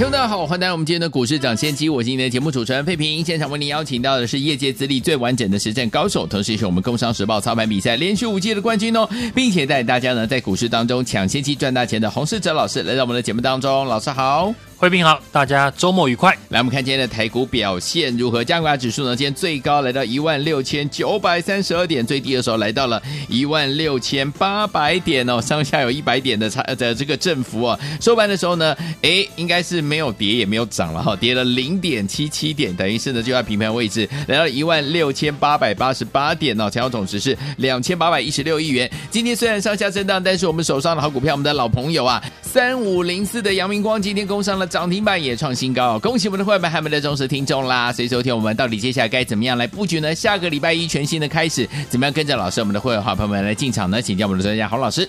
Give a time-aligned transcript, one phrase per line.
[0.00, 1.86] 听众大家好，欢迎来到我们今天的股市抢先机。
[1.86, 14.54] 我是今天的节目主持人佩平，现场为您邀请到的是业界资历最完整的实战高手，同时也是我们工商时报操盘比赛连续五届的冠军哦，并且带大家呢在股市当中抢先机赚大钱的洪世哲老师来到我们的节目当中，老师好。
[14.80, 16.34] 慧平好，大家周末愉快。
[16.48, 18.42] 来，我们看今天的台股表现如何？
[18.42, 19.14] 加权指数呢？
[19.14, 27.78] 今天最高来到一万六千九百三十二点，最低的时候来到了一万六千八百点哦，上下有一百点的差的这个振幅啊。
[28.00, 38.90] 收盘的时候呢，哎，应该是没有跌也没有涨了哈，跌了零点七七点，等于是呢就在平盘位置，来到一万六千八百八十八点哦，成交总值是两千八百一十六亿元。
[39.10, 44.69] 今天虽然上下震荡，但是我们手上的好股票，我们的老朋友啊，三五零四的阳明光今天攻上了。
[44.70, 47.92] 涨停板也创新高，恭喜我们的会员还有我们的忠实听众啦！
[47.92, 50.14] 所以收听我们到底接下来该怎么样来布局呢？
[50.14, 54.00] 下个礼拜一全新的开始，怎么样跟着老师我们的会员好朋友们来进场呢？
[54.00, 55.08] 请教我们的专家洪老师。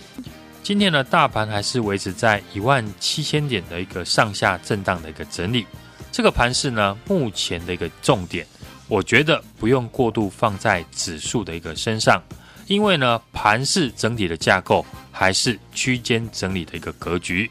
[0.64, 5.64] 今天的大盘还是维持在一万七千点的一个上下震荡的一个整理。
[6.12, 8.44] 这个盘势呢，目前的一个重点，
[8.88, 12.20] 我觉得不用过度放在指数的一个身上，
[12.66, 17.50] 因为呢，盘势整体的架构还是区间整理的一个格局。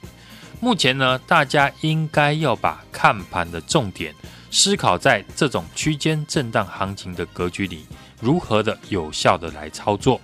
[0.63, 4.15] 目前呢，大家应该要把看盘的重点
[4.51, 7.87] 思考在这种区间震荡行情的格局里，
[8.21, 10.21] 如何的有效的来操作。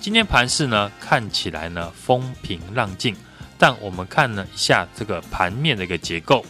[0.00, 3.14] 今天盘势呢，看起来呢风平浪静，
[3.58, 6.42] 但我们看了一下这个盘面的一个结构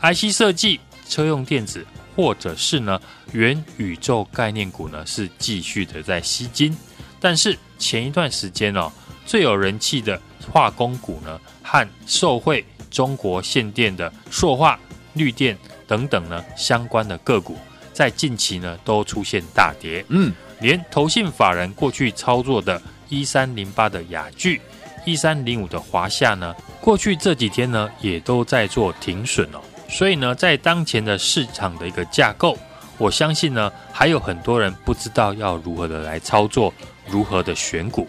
[0.00, 2.98] ，IC 设计、车用电子或者是呢
[3.32, 6.74] 元宇宙概念股呢是继续的在吸金，
[7.20, 8.90] 但是前一段时间哦
[9.26, 10.18] 最有人气的
[10.50, 12.64] 化工股呢和受惠。
[12.90, 14.76] 中国限电的塑化、
[15.12, 15.56] 绿电
[15.86, 17.56] 等等呢相关的个股，
[17.92, 20.04] 在近期呢都出现大跌。
[20.08, 24.60] 嗯，连投信法人过去操作的一三零八的雅聚、
[25.04, 29.60] 一三零五的华夏呢，过去这几天呢也都在做停损哦。
[29.88, 32.58] 所以呢，在当前的市场的一个架构，
[32.98, 36.74] 我相信呢还有很多人不知道要如何的来操作，
[37.06, 38.08] 如何的选股。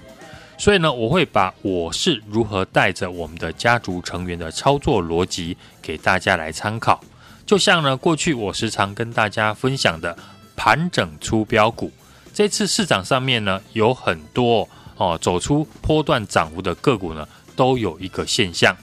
[0.61, 7.03] 所以呢，我会把我是如何带着我们的家族成员的操作逻辑给大家来参考。
[7.47, 10.15] 就像呢，过去我时常跟大家分享的
[10.55, 11.91] 盘整出标股，
[12.31, 18.77] 这次市场上面呢有很多哦走出波段涨幅的个股呢，都有一个现象，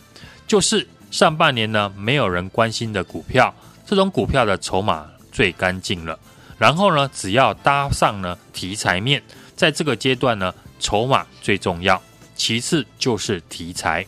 [0.49, 3.55] 就是上半年呢没有人关心的股票，
[3.87, 6.19] 这种股票的筹码最干净了。
[6.59, 9.23] 然后呢，只要搭上呢题材面，
[9.55, 10.53] 在这个阶段呢。
[10.79, 12.01] 筹码最重要，
[12.35, 14.07] 其次就是题材，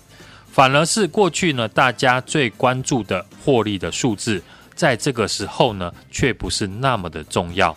[0.50, 4.42] 反而是过去呢大家最关注的获利的数字，
[4.74, 7.76] 在这个时候呢却不是那么的重要，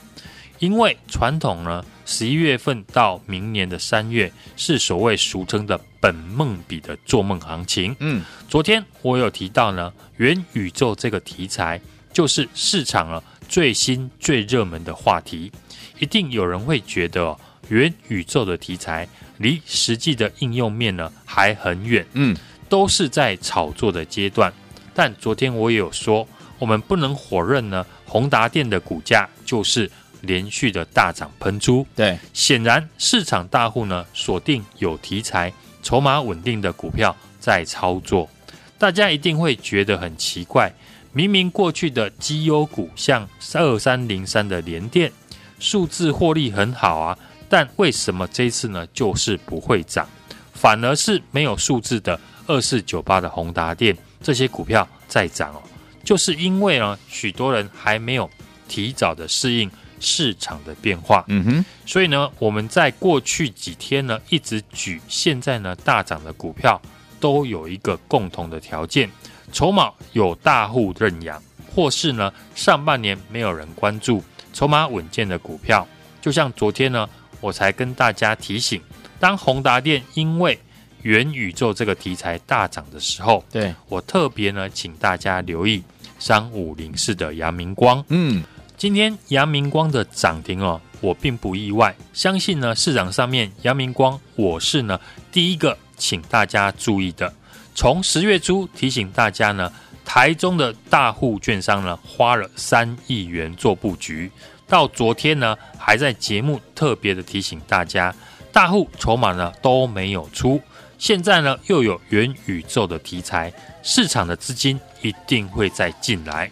[0.60, 7.96] 因为传统呢十一月份到明年的三月是所谓俗称的本梦比的做梦行情。
[8.00, 15.52] 嗯，昨天我有提到呢元宇宙这个题材就是市场了最新最热门的话题，
[16.00, 17.40] 一定有人会觉得哦。
[17.70, 19.08] 元宇宙的题材
[19.38, 22.36] 离实际的应用面呢还很远，嗯，
[22.70, 24.52] 都是在炒作的阶段。
[24.94, 26.28] 但昨天我也有说，
[26.60, 29.90] 我们不能否认呢，宏达电的股价就是
[30.22, 31.86] 连续的大涨喷出。
[31.96, 35.52] 对，显然市场大户呢锁定有题材、
[35.82, 38.30] 筹码稳定的股票在操作。
[38.78, 40.72] 大家一定会觉得很奇怪，
[41.12, 45.12] 明明过去的绩优股像二三零三的联电，
[45.58, 47.18] 数字获利很好啊。
[47.54, 50.10] 但为什么这一次呢，就是不会涨，
[50.54, 55.62] 反而是没有数字的二四九八的宏达电这些股票在涨哦？
[56.04, 58.28] 就是因为呢，许多人还没有
[58.68, 59.70] 提早的适应
[60.00, 61.24] 市场的变化。
[61.28, 66.82] 嗯哼，所以呢，我们在过去几天呢，一直举现在呢大涨的股票，
[67.20, 69.08] 都有一个共同的条件：
[69.52, 71.40] 筹码有大户认养，
[71.72, 74.24] 或是呢上半年没有人关注，
[74.54, 75.88] 筹码稳健的股票，
[76.20, 77.08] 就像昨天呢。
[77.44, 78.82] 我才跟大家提醒，
[79.20, 80.58] 当宏达电因为
[81.02, 85.84] 元宇宙这个题材大涨的时候，对，我特别呢，请大家留意
[86.18, 88.02] 三五零四的阳明光。
[88.08, 88.42] 嗯，
[88.78, 94.98] 今天阳明光的涨停哦，我并不意外，相信呢市场上面阳明光我是呢
[95.30, 97.34] 第一个请大家注意的。
[97.76, 99.70] 从十月初提醒大家呢，
[100.06, 104.32] 台中的大户券商呢花了三亿元做布局。
[104.74, 108.12] 到昨天呢，还在节目特别的提醒大家，
[108.52, 110.60] 大户筹码呢都没有出，
[110.98, 113.54] 现在呢又有元宇宙的题材，
[113.84, 116.50] 市场的资金一定会再进来。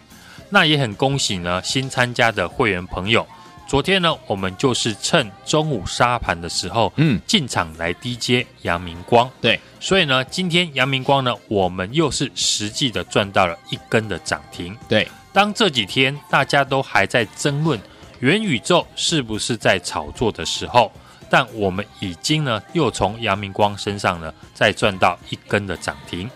[0.50, 3.26] 那也很恭喜呢，新参加的会员朋友。
[3.66, 9.28] 昨天呢，我们就是趁中午杀盘的时候，嗯，进场来低接阳明光。
[9.40, 14.78] 对，所以呢，今天阳明光呢，我们又是实际的赚到了一根的涨停。
[14.88, 17.80] 对，当这几天大家都还在争论
[18.22, 20.92] 元宇宙是不是在炒作的时候，
[21.28, 26.30] 但我们已经呢，又从阳明光身上呢，再赚到一根的涨停。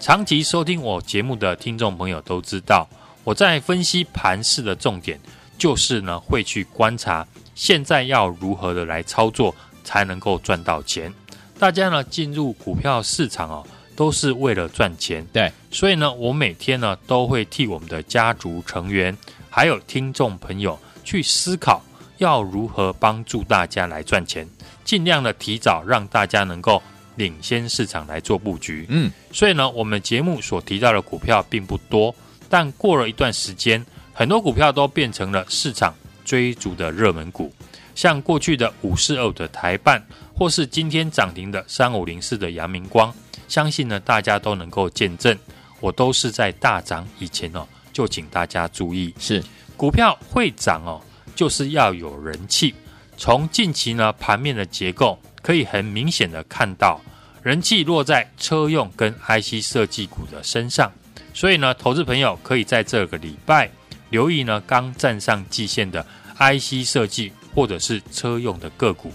[0.00, 2.88] 长期收听我节目的听众朋友都知道，
[3.22, 5.18] 我在分析盘势的重点。
[5.56, 9.52] 就是呢，会去观察现在要如何的来操作
[9.82, 11.12] 才能够赚到钱。
[11.58, 15.24] 大家呢进入股票市场哦，都是为了赚钱。
[15.32, 19.16] 对，所以呢，我每天呢都会替我们的家族成员
[19.50, 20.78] 还有听众朋友
[21.08, 21.82] 去思考，
[22.18, 24.46] 要如何帮助大家来赚钱，
[24.84, 26.82] 尽量的提早让大家能够
[27.16, 28.84] 领先市场来做布局。
[28.90, 32.14] 嗯，所以呢，我们节目所提到的股票并不多，
[32.50, 33.82] 但过了一段时间。
[34.12, 35.94] 很多股票都变成了市场
[36.24, 37.52] 追逐的热门股，
[37.94, 43.14] 像过去的五四二的台办，或是今天涨停的三五零四的阳明光，
[43.46, 45.38] 相信呢大家都能够见证，
[45.78, 49.40] 我都是在大涨以前哦，就请大家注意，是
[49.78, 51.00] 股票会涨哦，
[51.36, 52.74] 就是要有人气。
[53.16, 57.00] 从近期呢盘面的结构，可以很明显的看到，
[57.44, 60.90] 人气落在车用跟 IC 设计股的身上，
[61.32, 63.70] 所以呢，投资朋友可以在这个礼拜。
[64.10, 66.04] 留意呢，刚站上季线的
[66.38, 69.12] IC 设计或者是车用的个股，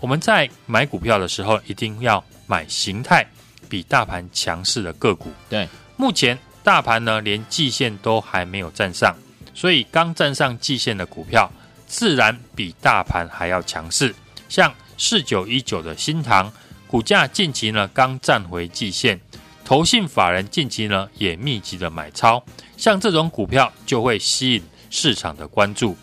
[0.00, 3.26] 我们在买股票的时候，一定要买形态
[3.68, 5.30] 比大盘强势的个股。
[5.50, 9.14] 对，目前大盘呢连季线都还没有站上，
[9.56, 11.50] 所以刚站上季线的股票，
[11.86, 14.14] 自然比大盘还要强势。
[14.50, 16.52] 像四九一九的新塘，
[16.86, 19.18] 股价近期呢刚站回季线。
[19.64, 22.40] 投信法人近期呢也密集的买超，
[22.76, 25.96] 像这种股票就会吸引市场的关注。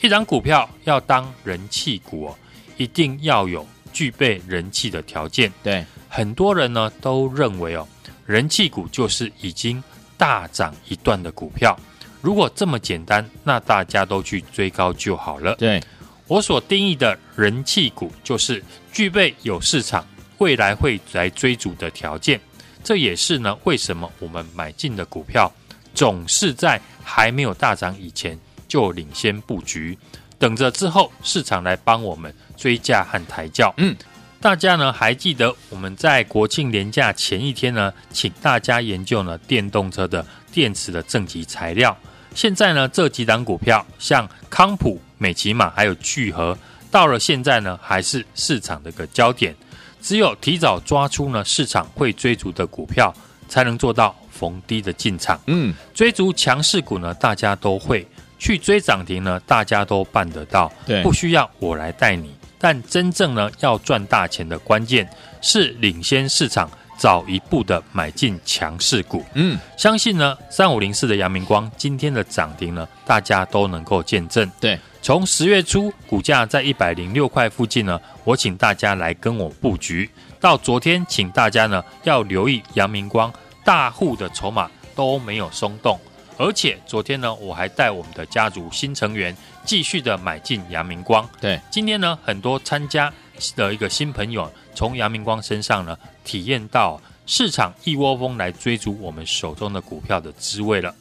[0.00, 2.38] 一张股票要当人气股哦，
[2.78, 5.52] 一定要有具备人气的条件。
[5.62, 7.86] 对，很多人呢都认为哦，
[8.24, 9.82] 人气股就是已经
[10.16, 11.78] 大涨一段的股票。
[12.20, 15.54] 如果这么简单，那大家都去追高就好了。
[15.56, 15.82] 对，
[16.26, 18.62] 我所定义的人气股，就是
[18.92, 20.06] 具备有市场
[20.38, 22.38] 未来会来追逐的条件。
[22.84, 25.50] 这也是呢，为什么我们买进的股票
[25.94, 28.38] 总是在还没有大涨以前
[28.68, 29.98] 就领先布局，
[30.38, 33.72] 等着之后市场来帮我们追价和抬轿。
[33.78, 33.96] 嗯，
[34.40, 41.96] 大家呢还记得我们在国庆连假前一天呢，请大家研究呢电动车的电池的正极材料。
[42.34, 46.56] 现在呢这几档股票，像康普、美琪玛还有聚合，
[46.90, 49.54] 到了现在呢还是市场的一个焦点。
[50.00, 53.14] 只有提早抓出呢市场会追逐的股票，
[53.48, 55.38] 才能做到逢低的进场。
[55.46, 58.06] 嗯，追逐强势股呢，大家都会
[58.38, 60.72] 去追涨停呢，大家都办得到。
[60.86, 62.34] 对，不需要我来带你。
[62.58, 65.08] 但真正呢要赚大钱的关键
[65.42, 66.70] 是领先市场，
[67.00, 69.24] 早一步的买进强势股。
[69.32, 74.48] 嗯，相信呢三五零四的阳明光今天的涨停呢，大家都能够见证。
[74.60, 74.78] 对。
[75.02, 80.10] 从十月初股价在一百零六块附近呢，我请大家来跟我布局。
[80.38, 83.32] 到昨天，请大家呢要留意阳明光
[83.64, 85.98] 大户的筹码都没有松动，
[86.36, 91.26] 而且昨天呢我还带我们的家族新成员继续的买进阳明光。
[91.40, 93.10] 对，今天呢很多参加
[93.56, 100.94] 的一个新朋友从阳明光身上呢体验到市场一窝蜂来追逐我们手中的股票的滋味了。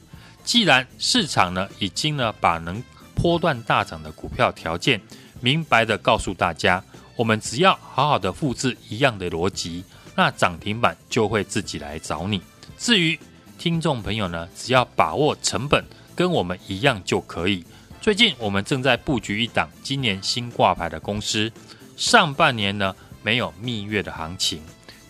[0.43, 5.00] 既然市场呢已经呢把能波段大涨的股票条件，
[5.41, 6.84] 明白的告诉大家，
[7.15, 9.84] 我们只要好好的复制一样的逻辑，
[10.15, 12.41] 那涨停板就会自己来找你。
[12.77, 13.19] 至于
[13.58, 15.84] 听众朋友呢，只要把握成本，
[16.15, 17.65] 跟我们一样就可以。
[18.00, 21.51] 最近我们正在布局一档今年新挂牌的公司，
[22.00, 24.63] 上半年呢没有蜜月的行情，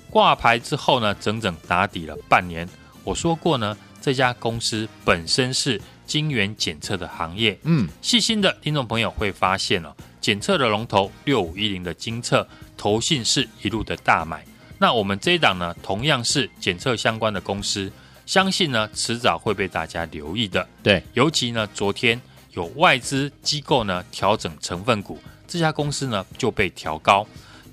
[0.09, 2.67] 挂牌之后呢整整打底了半年。
[3.03, 5.79] 我说过呢，这家公司本身是。
[6.09, 14.43] 晶圆检测的行业，嗯，细心的听众朋友会发现哦，检测的龙头六五一零的精测，投信是一路的大买。
[14.79, 17.91] 那我们这一档呢，同样是检测相关的公司，
[18.25, 20.67] 相信呢，迟早会被大家留意的。
[20.81, 22.19] 对，尤其呢，昨天
[22.53, 25.19] 有外资机构呢调整成分股，
[25.49, 27.25] 这家公司呢就被调高，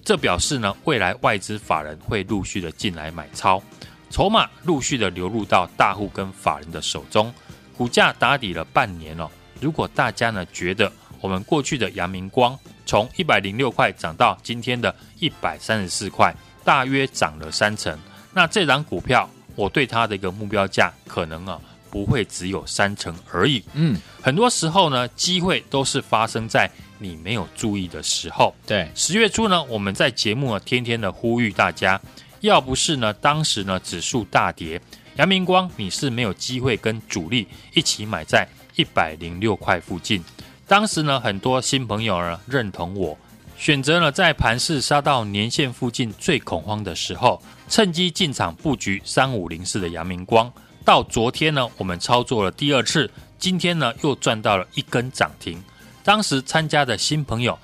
[0.03, 3.63] 这表示呢，未来外资法人会陆续的进来买超，
[4.09, 7.33] 筹码陆续的流入到大户跟法人的手中。
[7.77, 9.31] 股价打底了半年了，
[9.61, 10.91] 如果大家呢觉得
[11.21, 17.99] 我们过去的阳明光从一百零六块涨到今天的一百三十四块，大约涨了三成。
[18.33, 23.63] 那这档股票，我对它的一个目标价可能啊不会只有三成而已。
[23.75, 28.55] 嗯，很多时候呢，机会都是发生在你没有注意的时候。
[28.67, 32.01] 对，十月初呢，我们在节目呢天天的呼吁大家，
[32.41, 34.81] 要不是呢当时呢指数大跌，
[35.17, 40.23] 阳明光你是没有机会跟主力一起买在一百零六块附近。
[40.67, 43.17] 当时呢，很多新朋友呢认同我，
[43.57, 50.53] 选择了在盘市杀到年线附近最恐慌的时候，趁机进场布局三五零四的阳明光。
[50.85, 55.63] 到昨天呢，我们操作了第二次，今天呢又赚到了一根涨停。
[56.07, 57.59] 当时参加的新朋友，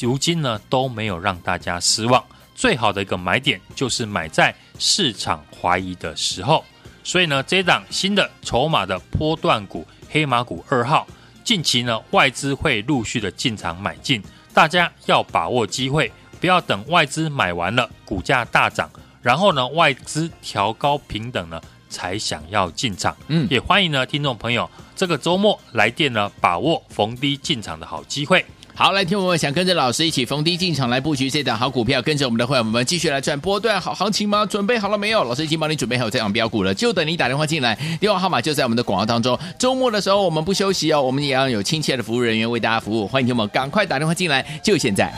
[0.00, 2.24] 如今呢都没有让大家失望。
[2.54, 6.64] 最好的一个买点就是买在市场怀疑的时候。
[7.04, 11.06] 所以呢，这档新的筹码的波段股黑马股二号。
[11.44, 14.22] 近期呢，外资会陆续的进场买进，
[14.54, 18.88] 大家要把握机会，不要等外资买完了，股价大涨，
[19.20, 23.14] 然后呢，外资调高平等呢，才想要进场。
[23.26, 24.70] 嗯，也欢迎呢，听众朋友，
[25.02, 28.46] 这个周末来电呢，把握逢低进场的好机会。
[28.72, 34.46] 好，来听我们想跟着老师一起逢低进场来布局这档好股票，跟着我们的会员们继续来赚波段好行情吗？
[34.46, 35.24] 准备好了没有？
[35.24, 39.36] 老师已经帮你准备好这档标股了，就等你打电话进来，电话号码就在我们的广告当中。
[39.58, 45.12] 周末的时候我们不休息哦，我们也要有亲切的服务人员为大家服务，欢迎听我们赶快打电话进来，就现在。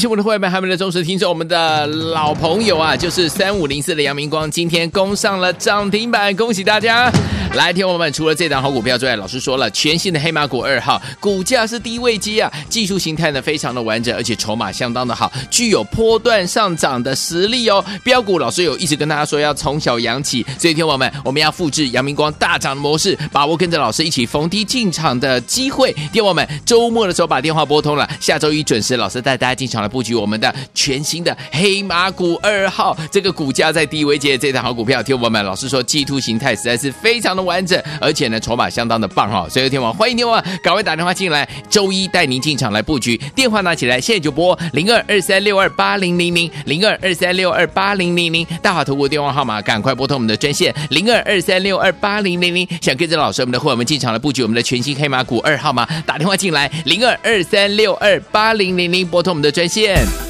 [0.00, 7.12] 喜我们的会员们，还有我们的忠实听众，我们的老朋友啊，就是三五零四的杨明光，今天攻上了涨停板，恭喜大家！
[7.56, 17.84] 来，听我们除了这档好股票之外，老师说了，全新的黑马股二号，股价是低位机啊，技术形态呢非常的完整，而且筹码相当的好，具有波段上涨的实力哦。
[18.04, 25.92] 标股老师有一直跟大家说要从小养起，所以听我们，我们要复制阳明光大涨的模式，把握跟着老师一起逢低进场的机会。
[26.12, 37.39] 听我们周末的时候把电话拨通了，下周一准时，老师带大家进场来布局我们的全新的黑马股二号，这个股价在低位阶这档好股票，听我们老师说，技术形态实在是非常的。
[37.44, 60.29] 完整，而且呢，筹码相当的棒哈，所以天王欢迎天王，赶快打电话进来，周一带您进场来布局，电话拿起来，现在就拨零二二三六二八零零零零二二三六二八零零零，大华投顾电话号码，赶快拨通我们的专线零二二三六二八零零零，想跟着老师我们的伙伴们进场来布局我们的全新黑马股二号码，打电话进来零二二三六二八零零零，拨通我们的专线。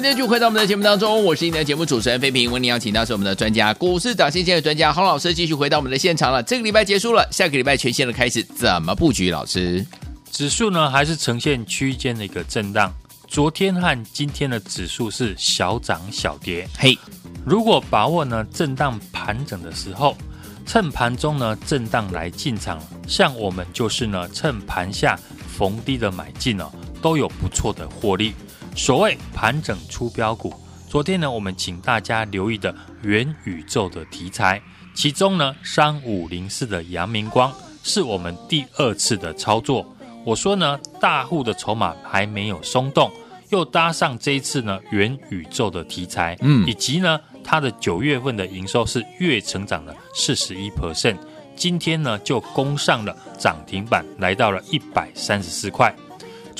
[0.00, 2.50] 欢迎继续回到我们的节目当中，我是今天的节目主持人飞平。
[2.50, 6.42] 为你邀请到是我们的专家，股市涨先见的专家洪老师，继续回到我们的现场了。
[6.42, 9.30] 这个礼拜结束了，下个礼拜全线的开始，怎么布局？
[9.30, 9.84] 老师，
[10.32, 12.90] 指数呢还是呈现区间的一个震荡。
[13.28, 16.66] 昨天和今天的指数是小涨小跌。
[16.78, 16.98] 嘿，
[17.44, 20.16] 如果把握呢震荡盘整的时候，
[20.64, 25.18] 趁盘中呢震荡来进场，像我们就是呢趁盘下
[25.58, 28.32] 逢低的买进哦，都有不错的获利。
[28.76, 30.54] 所谓盘整出标股，
[30.88, 34.60] 昨天呢，我们请大家留意的元宇宙的题材，
[34.94, 39.86] 其中呢，三五零四的阳明光是我们第二次的操作。
[40.24, 43.10] 我说呢，大户的筹码还没有松动，
[43.50, 51.16] 又搭上这一次呢元宇宙的题材，嗯，以及呢，它的九月份的营收是月成长了四十一 percent。
[51.54, 55.94] 今天呢就攻上了涨停板，来到了一百三十四块。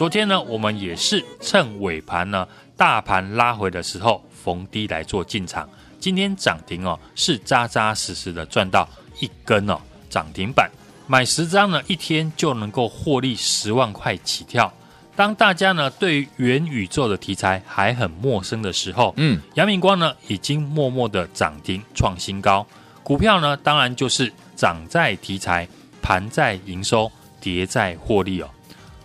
[0.01, 5.69] 昨天呢，我们也是趁尾盘呢大盘拉回的时候逢低来做进场。
[5.99, 8.89] 今天涨停哦，是扎扎实实的赚到
[9.19, 9.79] 一根哦
[10.09, 10.71] 涨停板，
[11.07, 14.73] 买十张呢，一天就能够获利十万块起跳。
[15.15, 22.67] 当大家呢对于元宇宙的题材还很陌生的时候，嗯，杨明光呢已经默默的涨停创新高。
[23.03, 25.69] 股票呢当然就是涨在题材，
[26.01, 28.49] 盘在营收，跌在获利哦。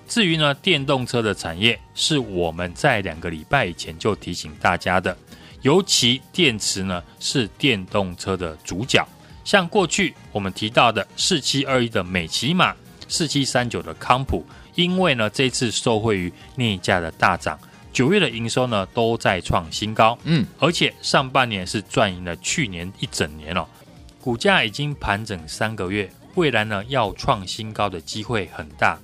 [0.07, 5.15] 至于呢电动车的产业，是我们在两个礼拜以前就提醒大家的。
[5.61, 9.07] 尤其电池呢是电动车的主角，
[9.43, 12.75] 像过去我们提到的四七二一的美琪马，
[13.07, 14.45] 四七三九的康普，
[14.75, 17.59] 因为呢这次受惠于镍价的大涨，
[17.91, 23.65] 九月的营收呢都在创新高，嗯，而且上半年是赚赢了去年一整年哦，
[24.21, 28.99] 股价已经盘整三个月，未来呢要创新高的机会很大。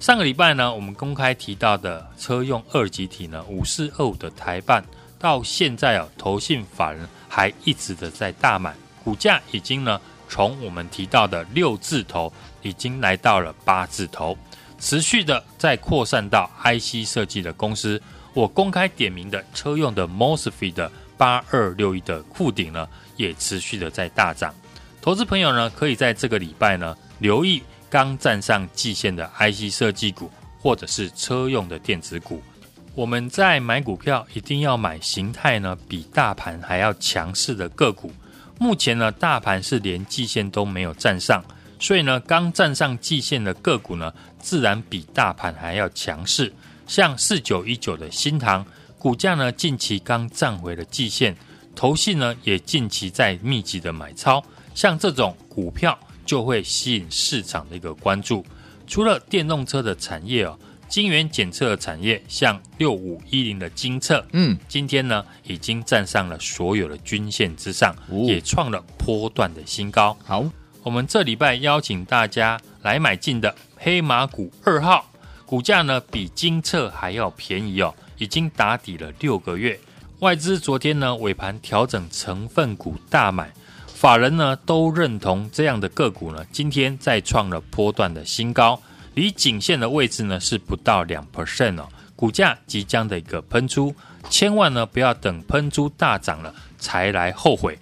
[0.00, 4.82] 上个礼拜呢我们公开提到的车用二极体呢五四二五的台办。
[5.18, 14.34] 到现在啊，投信法人还一直的在大买，股价已经呢从我们提到的六字头，已经来到了八字头，
[14.78, 18.00] 持续的在扩散到 IC 设计的公司。
[18.32, 24.54] 我公开点名的车用的 MOSFET 的八二六一的库顶呢，也持续的在大涨。
[25.02, 30.30] 投资朋友呢，可以在这个礼拜呢留意刚站上季线的 IC 设计股，
[30.60, 32.40] 或者是车用的电子股。
[32.94, 38.12] 我们在买股票一定要买形态呢比大盘还要强势的个股。
[38.58, 41.42] 目前呢，大盘是连季线都没有站上，
[41.78, 46.52] 所以呢，刚站上季线的个股呢，自然比大盘还要强势。
[46.86, 48.64] 像四九一九的新唐
[48.98, 51.34] 股价呢，近期刚站回了季线，
[51.74, 54.44] 投信呢也近期在密集的买超，
[54.74, 55.98] 像这种股票
[56.30, 58.46] 就会吸引市场的一个关注。
[58.86, 60.56] 除了电动车的产业哦。
[60.88, 70.18] 晶圆检测产业，像六五一零的精测，嗯，今天呢已经站上了所有的均线之上，哦、也创了波段的新高。
[70.24, 70.44] 好，
[70.82, 75.08] 我们这礼拜邀请大家来买进的黑马股二号，
[75.46, 79.78] 股价呢比精测还要便宜哦，已经打底了六个月。
[80.18, 83.52] 外资昨天呢尾盘调整成分股大买，
[84.00, 88.80] 法人呢都认同这样的个股呢，今天再创了波段的新高。
[89.12, 91.86] 离颈线的位置呢是不到两 percent 哦，
[92.16, 93.94] 股价即将的一个喷出，
[94.30, 97.78] 千万呢不要等喷出大涨了才来后悔。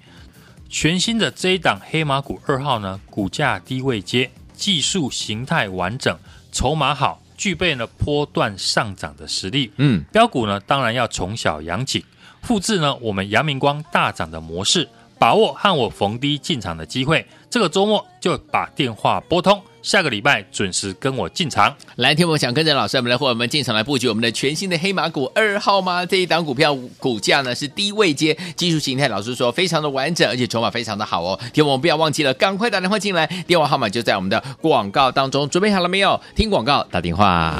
[0.69, 6.19] 全新的这一档黑马股二号呢，股价低位接，技术形态完整，
[6.51, 9.71] 筹码好，具备了波段上涨的实力。
[9.77, 12.05] 嗯，标股呢当然要从小养起，
[12.43, 17.27] 复制呢我们阳明光大涨的模式，把握和我逢低进场的机会。
[17.51, 19.61] 这个周末就把电话拨通。
[19.81, 21.75] 下个礼拜准时跟我进场。
[21.97, 26.05] 来，听我想跟着老师，我们来和我们进场来布局我们的全新的黑马股二号吗？
[26.05, 31.39] 这一档股票股价呢是低位接，技术形态老师说非常的完整，而且筹码非常的好哦。
[31.55, 35.49] 听我们不要忘记了，赶快打电话进来，电话号码就在我们的广告当中。
[35.49, 36.21] 准备好了没有？
[36.35, 37.55] 听广告打电话。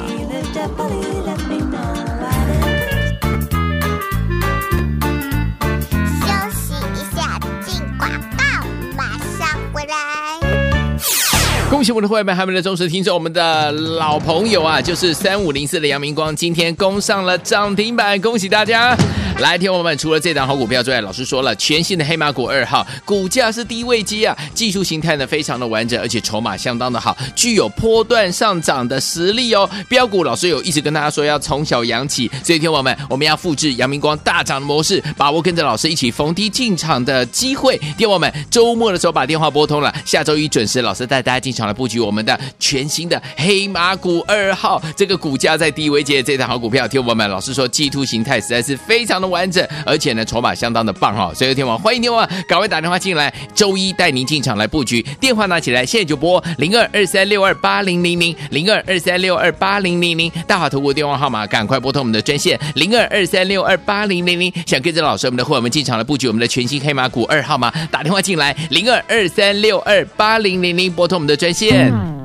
[11.69, 18.97] 恭喜我们的会员们，还有我们的忠实听众，我们的老朋友啊，就是三五零四的阳明光，今天攻上了涨停板，恭喜大家！
[19.37, 29.69] 来，听我们，除了这档好股票之外，老师说了，全新的黑马股二号，股价是低位机啊，技术形态呢非常的完整，而且筹码相当的好，具有波段上涨的实力哦。
[29.87, 37.79] 标股老师有一直跟大家说要从小养起，所以听我们，我们要复制阳明光大涨的模式，把握跟着老师一起逢低进场的机会。
[37.95, 67.71] 听我们，周末的时候把电话拨通了，下周一准时，老师带大家进场来布局我们的全新的黑马股二号，这个股价在低位阶这档好股票，听我们，老师说技术形态实在是非常的完整，而且呢，筹码相当的棒哈，所以天王欢迎天王赶快打电话进来，周一带您进场来布局，电话拿起来，现在就拨零二二三六二八零零零零二二三六二八零零零，大华投顾电话号码，赶快拨通我们的专线零二二三六二八零零零，想跟着老师我们的会员们进场来布局我们的全新黑马股二号吗？
[67.91, 71.91] 打电话进来零二二三六二八零零零，拨通我们的专线。
[71.91, 72.18] 哈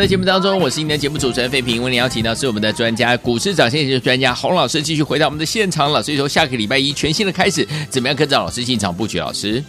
[0.00, 1.82] 的节目当中，我是您的节目主持人费平。
[1.82, 6.02] 为您邀请到是我们的专家，股市涨先机的专家洪老师，继续回到我们的现场了。
[6.02, 9.18] 所以说，下个礼拜一全新的开始，怎么样跟着老师进场布局？
[9.18, 9.62] 老师，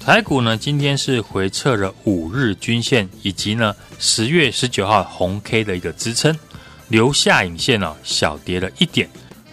[0.00, 6.36] 台股呢，今天是回测了五日均线，以及呢十月十九号红 K 的一个支撑，
[6.88, 9.08] 留下影线哦，小跌了一点。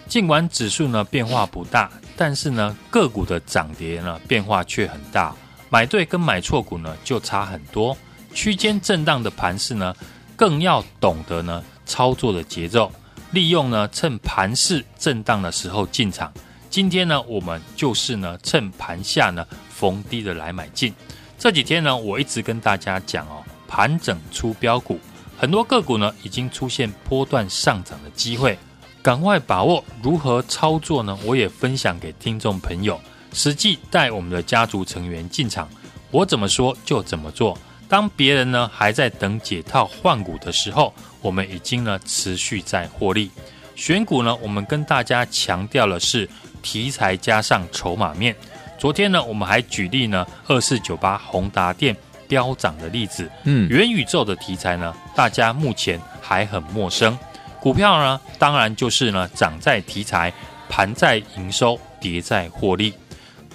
[0.08, 5.32] 尽管指数呢变化不大，但是呢个股的涨跌呢变化却很大，
[5.70, 7.96] 买对跟买错股呢就差很多。
[8.32, 9.94] 区间震荡的盘势呢，
[10.36, 12.92] 更要懂得呢操作的节奏，
[13.30, 16.32] 利用呢趁盘势震荡的时候进场。
[16.70, 20.94] 今天呢，我们就是呢趁盘下呢逢低的来买进。
[21.38, 25.00] 这几天呢，我一直跟大家讲哦，盘整出标股，
[25.36, 28.58] 很多个股呢已经出现波段上涨的机会，
[29.02, 29.82] 赶快把握。
[30.02, 31.18] 如何操作呢？
[31.24, 33.00] 我也分享给听众朋友，
[33.32, 35.68] 实际带我们的家族成员进场，
[36.10, 37.56] 我怎么说就怎么做。
[37.88, 43.30] 当别人呢还在等解套换股的时候，我们已经呢持续在获利。
[43.74, 46.28] 选股呢，我们跟大家强调的是
[46.62, 48.36] 题材加上筹码面。
[48.76, 51.96] 昨天呢，我们还举例呢二四九八宏达电
[52.28, 53.30] 飙涨的例子。
[53.44, 57.18] 嗯，元宇宙的题材呢，大家目前还很陌生。
[57.60, 60.32] 股票呢，当然就是呢涨在题材，
[60.68, 62.92] 盘在营收，跌在获利。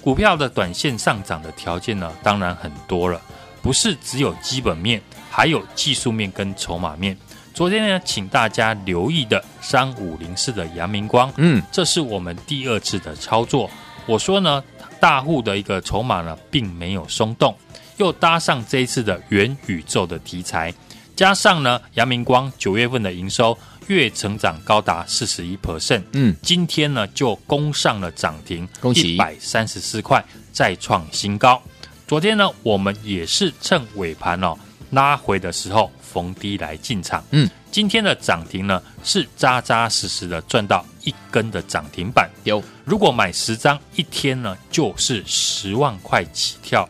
[0.00, 3.20] 股票的短线上涨的条件呢，当然很多了。
[3.64, 5.00] 不是只有基本面，
[5.30, 7.16] 还有技术面跟筹码面。
[7.54, 13.70] 昨天呢，请大家留意的三五零四的阳明光，嗯，这是我们第二次的操作。
[14.04, 14.62] 我说呢，
[15.00, 17.56] 大户的一个筹码呢，并没有松动，
[17.96, 20.74] 又搭上这一次的元宇宙的题材，
[21.16, 30.22] 加上呢，阳明光九月份的营收月成长高达四十一 percent，嗯，今天呢就攻上了涨停，恭喜一百三十四块，
[30.52, 31.62] 再创新高。
[32.06, 34.54] 昨天呢，我们也是趁尾盘哦
[34.90, 37.24] 拉回的时候逢低来进场。
[37.30, 42.28] 嗯，今天的涨停呢是扎扎实实的赚到一根的涨停板。
[42.44, 46.86] 有，如果买十张一天呢，就是十万块起跳。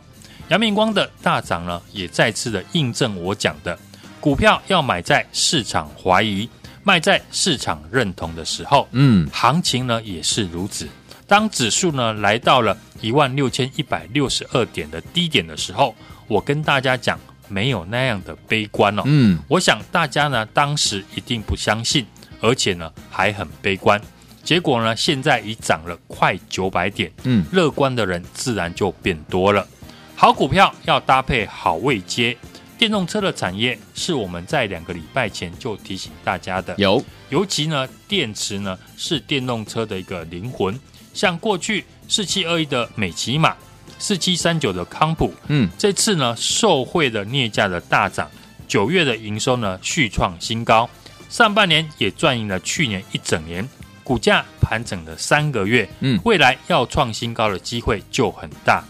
[0.49, 3.79] 阳明光的大涨呢，也再次的印证我讲的，
[4.19, 6.47] 股票要买在市场怀疑、
[6.83, 8.85] 卖在市场认同的时候。
[8.91, 10.85] 嗯，行情呢也是如此。
[11.25, 15.93] 当指数呢来到了一万六千一百六十二点的低点的时候，
[16.27, 19.03] 我跟大家讲，没有那样的悲观哦。
[19.05, 22.03] 嗯，我想大家呢当时一定不相信，
[22.41, 24.01] 而且呢还很悲观。
[24.43, 29.67] 结果呢现在已涨了快九百点，嗯，乐观的人自然就变多了。
[30.15, 32.35] 好股票要搭配好位接，
[32.75, 36.73] 电动车的产业是我们在两个礼拜前就提醒大家的。
[36.79, 40.79] 有，尤其呢电池呢是电动车的一个灵魂。
[41.13, 43.55] 像过去四七二一的美琪玛，
[43.97, 48.29] 四七三九的康普，嗯，这次呢受惠的镍价的大涨，
[48.67, 50.89] 九月的营收呢续创新高，
[51.29, 53.67] 上半年也赚赢了去年一整年，
[54.03, 58.83] 股价盘整了三个月，嗯，未来要创新高的机会就很大。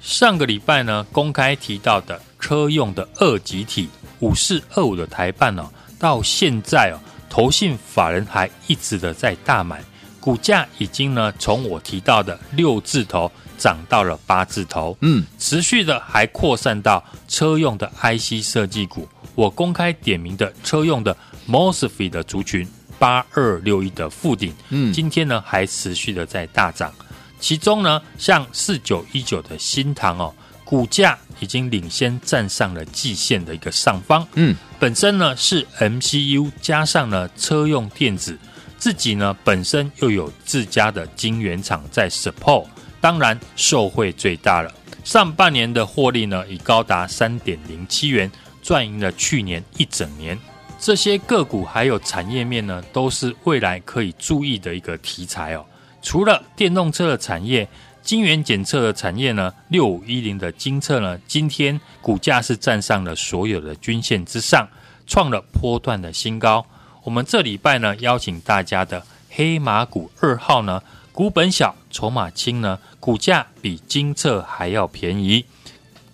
[0.00, 3.88] 上个礼拜呢公开提到的车用的二极体
[4.20, 5.66] 五四二五的台办哦，
[5.98, 7.00] 到现在哦，
[7.30, 9.82] 投信法人还一直的在大买。
[10.24, 19.06] 股价已经呢，从我提到的六字头涨到了八字头，嗯，持续的还扩散到车用的 IC 设计股。
[19.34, 21.14] 我公开点名的车用的
[21.46, 22.66] MOSFET 的族群
[22.98, 26.90] 八二六一的附顶，嗯，今天呢还持续的在大涨。
[27.38, 30.34] 其中呢，像四九一九的新唐哦，
[30.64, 38.38] 股价已经领先站上了季线的一个上方，嗯，本身呢是 MCU 加上了车用电子。
[38.84, 42.66] 自己呢，本身又有自家的晶圆厂在 support，
[43.00, 44.70] 当然受惠最大了。
[45.04, 48.30] 上半年的获利呢，已高达三点零七元，
[48.62, 50.38] 赚赢了去年一整年。
[50.78, 55.64] 这些个股还有产业面呢，都是未来可以注意的一个题材哦。
[56.02, 57.66] 除了电动车的产业，
[58.02, 64.68] 晶圆检测的产业呢，六五一零的精测呢，今天股价是站上了所有的均线之上，
[65.06, 66.62] 创了波段的新高。
[67.04, 75.44] 我们这礼拜呢，邀请大家的黑马股二号呢，股本小、筹码轻呢，股价比金策还要便宜，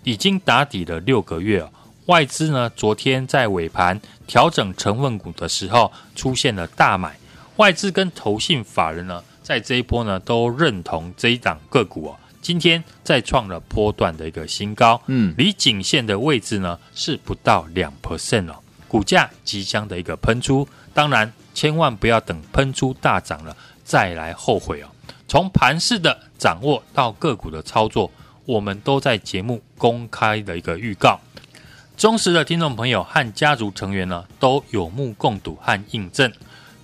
[0.03, 1.70] 已经打底了六个月哦。
[2.07, 7.16] 外资呢，昨天在尾盘调整成分股的时候，出现了大买。
[7.55, 18.57] 外资跟投信法人呢，在这一波呢，都认同这一档个股哦，今天再创了波段的一个新高，嗯，离颈线的位置呢是不到两 percent 哦，
[18.88, 24.88] 股价即将的一个喷出，当然千万不要等喷出大涨了再来后悔哦。
[25.29, 28.11] 从盘势的掌握到个股的操作，
[28.44, 31.20] 我们都在节目公开的一个预告，
[31.96, 36.33] 忠实的听众朋友和家族成员呢都有目共睹和印证。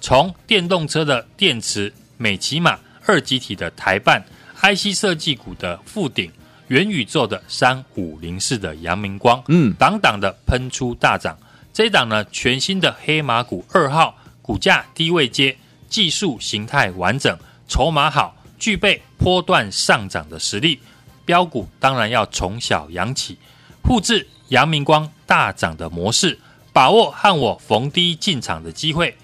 [0.01, 4.23] 从电动车的电池、美骑马、二极体的台办、
[4.61, 6.31] IC 设计股的富鼎、
[6.69, 11.37] 元宇宙的三五零四的阳明光，嗯，档档的喷出大涨。
[11.77, 15.59] 这一档呢，全新的黑马股二号，股价低位接，
[15.91, 20.81] 技术形态完整，筹码好，具备波段上涨的实力。
[21.27, 23.37] 标股当然要从小养起，
[23.85, 26.41] 复制阳明光大涨的模式，
[26.73, 29.15] 把握和我逢低进场的机会。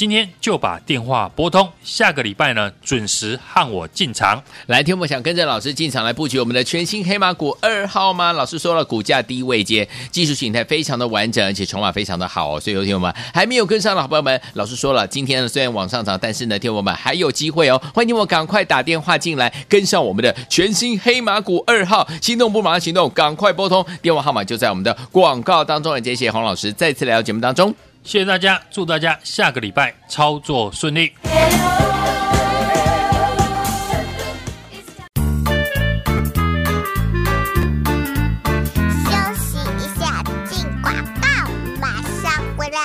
[0.00, 4.42] 今天就把电话拨通，下个礼拜呢准时和我进场。
[4.68, 8.32] 来，听我想跟着老师进场来布局我们的全新黑马股二号吗？
[8.32, 12.58] 老师说了，股价低位接，技术形态非常的完整，而且筹码非常的好哦。
[12.58, 17.78] 所以有听友们还没有跟上的好朋友们，老师说了，今天呢虽然往上涨，但是呢，听友们还有机会哦。
[17.92, 25.94] 欢迎听我赶快打电话进来，跟上我们的全新黑马股二号，心动不马上行动，赶快拨通电话号码就在我们的广告当中。
[25.94, 27.74] 也谢谢黄老师再次来到节目当中。
[28.02, 31.12] 谢谢大家，祝大家下个礼拜操作顺利。
[31.24, 31.30] 休
[39.36, 41.28] 息一下，进广告，
[41.80, 42.78] 马上回来。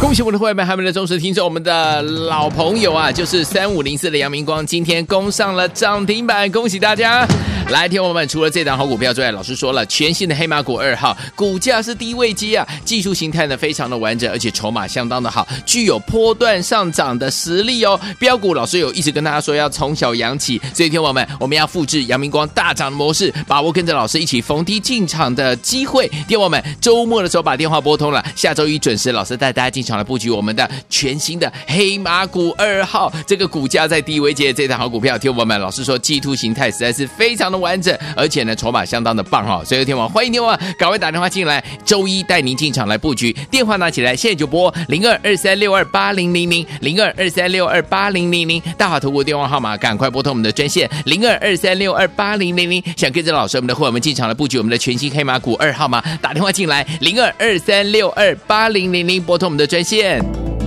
[0.00, 7.26] 恭喜我们的会员们，还有我们的忠实听众，我们的老朋友啊，就是三五零四的杨明光，今天攻上了涨停板，恭喜大家！
[7.70, 17.98] 来，听我们除了这档好股票之外，老师说了，全新的黑马股二号股价是低位机啊，技术形态呢非常的完整，而且筹码相当的好，具有波段上涨的实力哦。
[18.18, 26.06] 标股老师有一直跟大家说要从小养起，所以听我们，我们要复制阳明光大涨的模式，把握跟着老师一起逢低进场的机会。
[26.28, 56.02] 听我们周末的时候把电话拨通了，下周一准时老师带大家进场来布局我们的全新的黑马股二号，这个股价在低位阶这档好股票，听我们老师说技术形态实在是非常的完整，而且呢，筹码相当的棒哈，所以天王欢迎天王赶快打电话进来，周一带您进场来布局，电话拿起来，现在就拨零二二三六二八零零零零二二三六二八零零零，大华投顾电话号码，赶快拨通我们的专线零二二三六二八零零零，想跟着老师我们的伙伴们进场来布局我们的全新黑马股二号吗？
[56.20, 60.53] 打电话进来零二二三六二八零零零，拨通我们的专线。